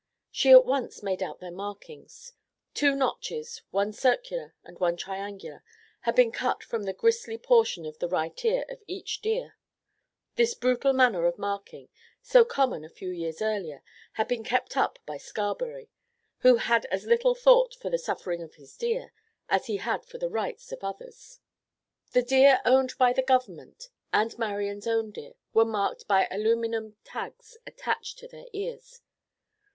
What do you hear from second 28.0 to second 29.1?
to their ears.